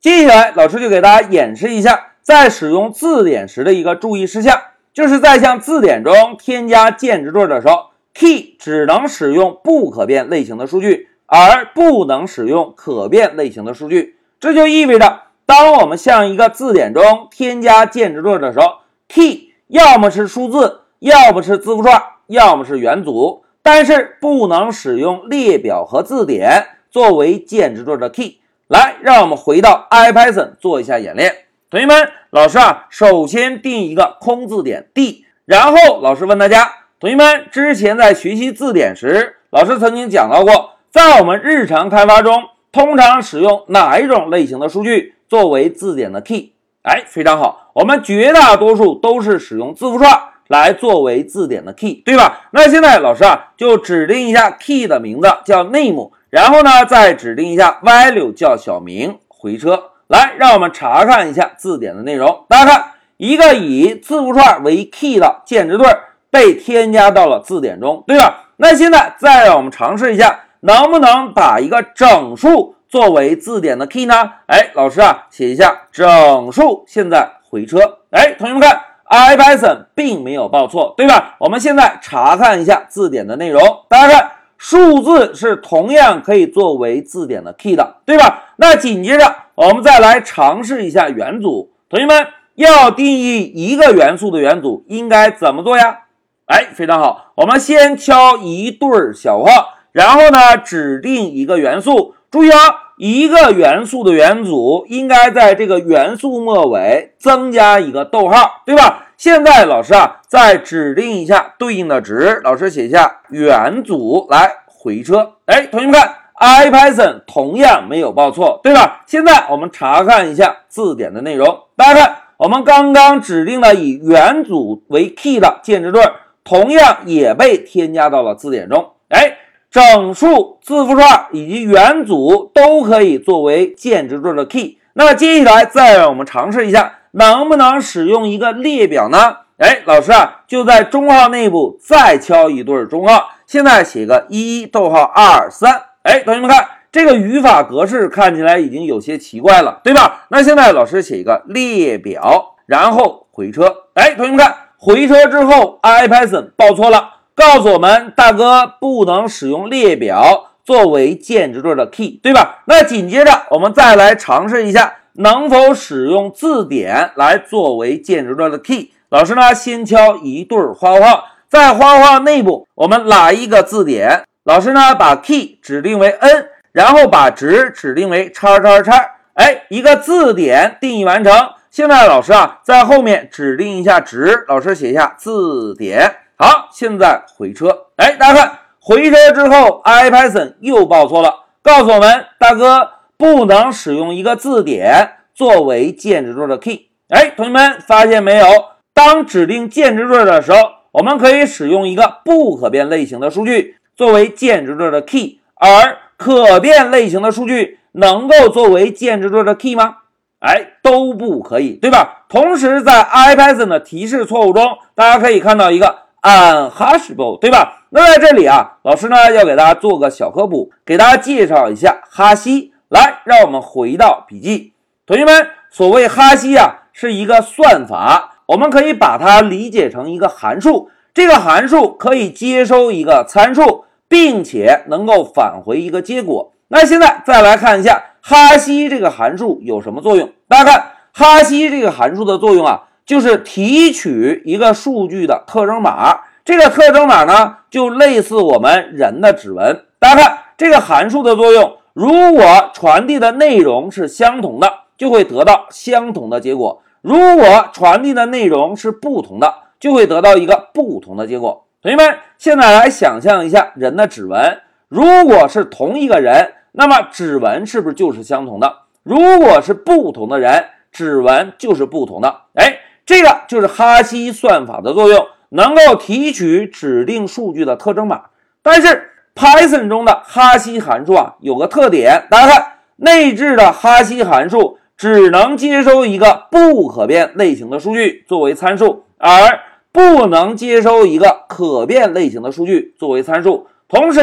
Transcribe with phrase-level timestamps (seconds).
[0.00, 4.58] 接下来，老师就给大家演示一下，在使用字典时的一个注意事项，
[4.94, 14.16] 就是在向字典中添加键值对的时候，key 只能使用不可变类型的数据，而不能使用可变类型的数据。
[14.40, 18.76] 这就意味着，当我们向一个字典中添加键值对的时候
[19.06, 28.39] ，key 要么是数字，要么是字符串，要么是元组，但是不能使用列表和字典作为键值对的 key。
[28.70, 31.34] 来，让我们回到 IPython 做一下演练。
[31.68, 36.70] 同学们，老师啊，首先定一个空字典 D，然后老师问大家，
[37.00, 46.52] 同学们之前在学习字典时，老师曾经讲到过，在我们日常开发中，通常使用哪一种类型的数据作为字典的 key？
[46.82, 50.16] 哎，非常好，我们绝大多数都是使用字符串
[50.46, 52.48] 来作为字典的 key，对吧？
[52.52, 56.12] 那现在老师啊，就指定一下 key 的名字叫 name。
[56.30, 62.44] 然后呢，再指定一下 value 叫小明，回车来，让我们查看一下字典的内容。
[62.48, 62.84] 大家看，
[63.16, 65.86] 一个以字符串为 key 的键值对
[66.30, 68.50] 被添加到了字典中，对吧？
[68.58, 74.30] 那现在再让我们尝试一下，能不能把一个整数作为字典的 key 呢？
[74.46, 77.78] 哎，老师啊，写一下整数，现在回车。
[78.10, 81.34] 哎，同学们看，IPython 并没有报错，对吧？
[81.40, 84.30] 我们现在查看一下字典的内容，大家看。
[84.62, 88.50] 数字是同样可以作为字典的 key 的，对吧？
[88.56, 91.72] 那紧接着我们再来尝试一下元组。
[91.88, 96.00] 同学们要定义一个元素的元组应该怎么做呀？
[96.44, 102.14] 哎，非常好，我们先敲一对小号，然后呢指定一个元素。
[102.30, 102.58] 注意啊，
[102.98, 108.99] 一个元素的元组应该在这个元素末尾增加一个逗号，对吧？
[109.20, 115.32] 现在老师啊，再指定一下对应的值，老师写下元组来回车。
[115.44, 119.02] 哎，同学们看，IPython 同样没有报错，对吧？
[119.04, 126.02] 现在我们查看一下字典的内容，大家看，我们刚刚指定的以元组为 key 的键值对，
[126.42, 128.92] 同样也被添加到了字典中。
[129.10, 129.36] 哎，
[129.70, 134.78] 整数、字符串以及元组都可以作为键值对的 key。
[134.94, 136.94] 那么接下来再让我们尝试一下。
[137.12, 139.36] 能不能使用一个列表呢？
[139.58, 145.82] 哎，老师啊，就在中号内部再敲一对中号，现在写个一逗号二三。
[146.02, 150.24] 哎，同学们看这个语法格式看起来已经有些奇怪了，对吧？
[150.28, 153.70] 那现在老师写一个列表，然后回车。
[153.94, 162.62] 哎，同学们看回车之后，IPython 报错了，告诉我们大哥不能使用列表作为键值对的 key，对吧？
[162.64, 164.94] 那紧接着我们再来尝试一下。
[165.14, 168.92] 能否使用字典来作为键值对的 key？
[169.08, 174.22] 老师呢，先敲一对花花，在花花内部，我们拉一个字典。
[174.44, 179.16] 老师呢，把 key 指定为 n，然后把值指定为叉叉叉。
[179.34, 181.32] 哎，一个字典定义完成。
[181.70, 186.16] 现在老师啊，在后面指定一下值，老师写一下字典。
[186.36, 187.86] 好，现在回车。
[187.96, 192.88] 哎，大家看，回车之后，IPython 又报错了，告诉我们大哥。
[193.20, 196.86] 不能使用一个字典作为键值对的 key。
[197.10, 198.46] 哎，同学们发现没有？
[198.94, 200.58] 当指定键值对的时候，
[200.92, 209.98] 我们可以使用一个不可变类型的数据作为键值对的 key，而可变类型的数据能够作为键值对的 key 吗？
[210.38, 212.24] 哎，都不可以，对吧？
[212.26, 217.84] 同时，在 IPython 的提示错误中，大家可以看到一个 unhashable，对吧？
[217.90, 222.69] 那在这里啊，老师呢要给大家做个小科普，给大家介绍一下哈希。
[222.90, 224.72] 来，让我们回到笔记，
[225.06, 230.90] 同学们，所谓哈希啊，是一个算法，我们可以把它理解成一个函数。
[231.14, 236.52] 这个函数可以接收一个参数，并且能够返回一个结果。
[236.66, 240.28] 那现在再来看一下哈希这个函数有什么作用？
[240.48, 246.22] 大家看，哈希这个函数的作用啊，就是提取一个数据的特征码。
[246.44, 249.84] 这个特征码呢，就类似我们人的指纹。
[250.00, 251.76] 大家看，这个函数的作用。
[251.92, 261.66] 如果传递的内容是相同的，就会得到相同的结果；如果传递的内容是不同的，就会得到一个不同的结果。
[261.82, 268.82] 同学们，现在来想象一下人的指纹，如果是同一个人，那么指纹是不是就是相同的？
[269.02, 272.42] 如果是不同的人，指纹就是不同的。
[272.54, 278.26] 哎，这个就是哈希算法的作用，能够提取指定数据的特征码，
[278.62, 279.08] 但是。
[279.40, 289.60] Python 中的哈希函数啊，有个特点，大家看，内置的哈希函数只能接收一个不可变类型的数据作为参数，而
[289.92, 293.66] 不能接收一个可变类型的数据作为参数。
[293.88, 294.20] 同时，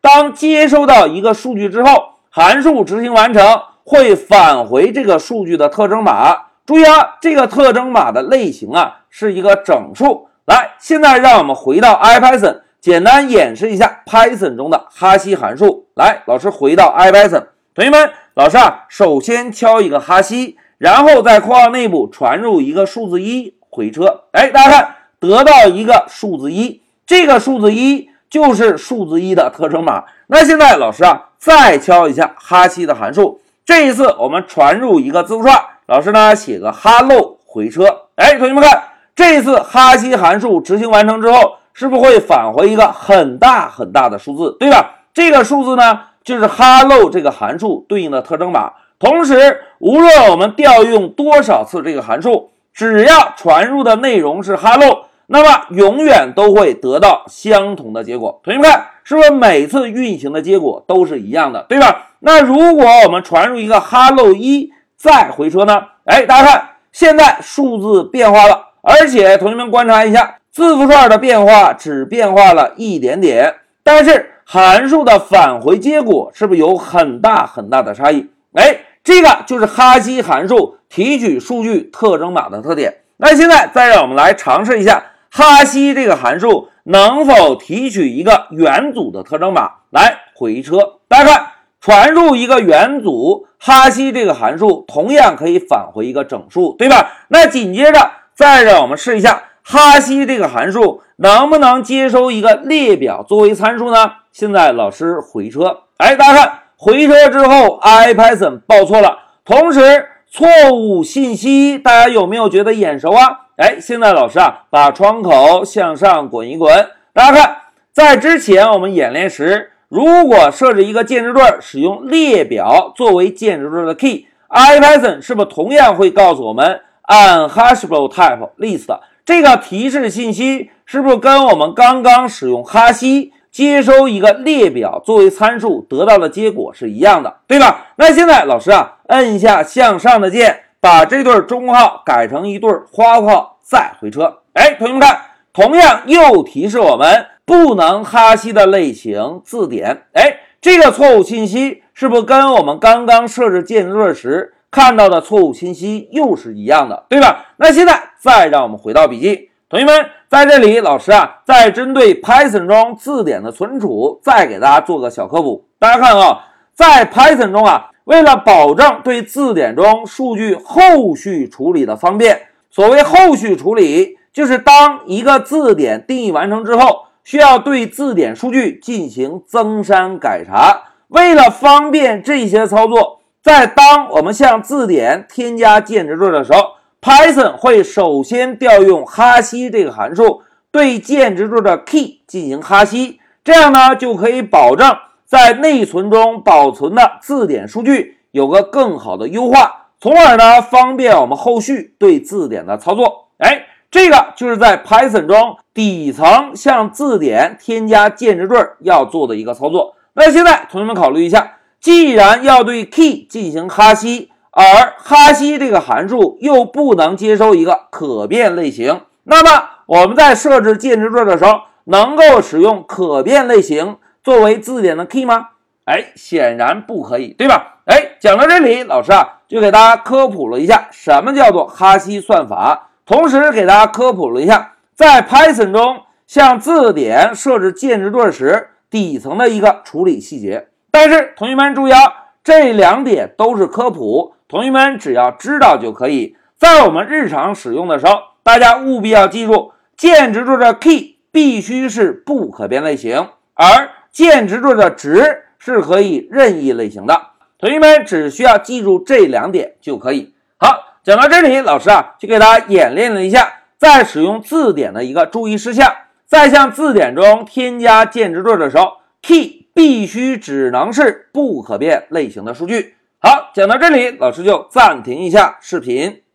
[0.00, 1.90] 当接收到一个数据之后，
[2.30, 3.42] 函数执行完成，
[3.82, 6.42] 会返回这个数据的特征码。
[6.64, 10.28] 注意啊，这个特征码的类型啊是一个整数。
[10.46, 15.86] 来，现在让我们回到 IPython，简单演示一下 Python 中的哈希函数。
[15.94, 17.44] 来，老师回到 IPython，
[17.74, 24.22] 同学们，老师啊，首先敲一个哈希，然后在括号内部传入一个数字一，回车。
[24.32, 30.04] 哎，大家看，得到一个数字一，这个数字一就是数字一的特征码。
[30.28, 37.84] 那现在老师啊，再敲一下哈希的函数，这一次我们传入一个字符串，老师呢写个 hello 回车。
[38.14, 38.84] 哎，同学们看，
[39.14, 44.96] 这一次哈希函数执行完成之后，是不是会返回一个很大很大的数字，对吧？
[45.12, 48.72] 这个数字呢，就是 hello 这个函数对应的特征码。
[48.98, 58.40] 同时，无论我们调用多少次这个函数，只要传入的内容是 hello，那么永远都会得到相同的结果。
[58.44, 62.08] 同学们看，是不是每次运行的结果都是一样的，对吧？
[62.20, 65.82] 那如果我们传入一个 hello 一再回车呢？
[66.04, 74.34] 哎，大家看，现在数字变化了，而且同学们观察一下，字符串的变化只变化了一点点，但是。
[74.52, 78.30] 函数的返回结果是不是有很大很大的差异？
[78.52, 83.02] 哎，这个就是哈希函数提取数据特征码的特点。
[83.18, 89.70] 那现在再让我们来尝试一下哈希这个函数能否提取一个元组的特征码。
[89.90, 91.46] 来回车，大家看，
[91.80, 97.12] 传入一个元组，哈希这个函数同样可以返回一个整数，对吧？
[97.28, 104.14] 那紧接着再让我们试一下哈希这个函数能不能接收一个列表作为参数呢？
[104.32, 113.42] 现在老师回车，哎，大家看回车之后，IPython 报错了，同时错误信息，大家有没有觉得眼熟啊？
[113.58, 117.56] 哎，现在老师啊，把窗口向上滚一滚，大家看，
[117.92, 128.98] 在之前我们演练时，如果设置一个键值对，使用列表作为键值对的 key，IPython 是不是同样会告诉我们 unhashable type list？
[129.30, 133.32] 这个提示信息是不是跟我们刚刚使用哈希？
[133.52, 137.92] 接收一个列表作为参数得到的结果是一样的，对吧？
[137.94, 144.38] 那现在老师啊，摁一下向上的键，把这对中括号改成一对花括号，再回车。
[144.54, 145.20] 哎，同学们看，
[145.52, 150.06] 同样又提示我们不能哈希的类型字典。
[150.12, 157.46] 哎，这个错误信息是不是跟我们刚刚设置键值时看到的错误信息又是一样的，对吧？
[157.56, 159.50] 那现在再让我们回到笔记。
[159.68, 165.64] 同学们，在这里，老师啊，在针对 Python 中字典的存储，再给大家做个小科普。
[165.78, 180.82] 大家看啊，在 Python 中啊，为了保证对字典中数据后续处理的方便，所谓后续处理，就是当一个字典定义完成之后，需要对字典数据进行增删改查。
[181.08, 186.80] 为了方便这些操作，在当我们向字典添加键值对的时候。
[187.02, 194.94] Python 会首先调用哈希这个函数对键值对的 key 进行哈希，这样呢就可以保证
[195.24, 203.28] 在内存中保存的字典数据有个更好的优化，从而呢方便我们后续对字典的操作。
[203.38, 209.94] 哎，这个就是在 Python 中底层向字典添加键值对要做的一个操作。
[210.12, 214.30] 那现在同学们考虑一下，既然要对 key 进行哈希。
[214.52, 225.50] 而哈希这个函数又不能接收一个可变类型，那么我们在设置键值对的时候，能够使用可变类型作为字典的 key 吗？
[225.84, 227.76] 哎，显然不可以，对吧？
[227.86, 240.69] 哎，讲到这里，老师啊就给大家科普了一下什么叫做哈希算法，同时给大家科普了一下在 Python 中向字典设置键值对时底层的一个处理细节。
[240.90, 242.00] 但是同学们注意啊，
[242.42, 244.34] 这两点都是科普。
[244.48, 257.28] 同学们只要知道就可以，在我们日常使用的时候，大家务必要记住，键值对的 key 必须是不可变类型，而键值对的值是可以任意类型的。
[257.58, 260.34] 同学们只需要记住这两点就可以。
[260.56, 265.92] 好，讲到这里，老师啊就给大家演练了一下，在使用字典的一个注意事项，
[266.26, 272.94] 在向字典中添加键值对的时候，key 必须只能是不可变类型的数据。
[273.22, 276.22] 好，讲到这里，老师就暂停一下视频。